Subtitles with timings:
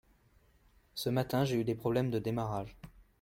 [0.95, 2.75] Ce matin, j’ai eu un problème de démarrage.